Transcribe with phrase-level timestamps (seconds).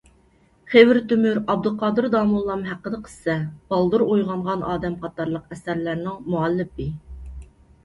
[0.69, 3.37] خېۋىر تۆمۈر «ئابدۇقادىر داموللام ھەققىدە قىسسە»،
[3.75, 6.91] «بالدۇر ئويغانغان ئادەم» قاتارلىق ئەسەرلەرنىڭ مۇئەللىپى.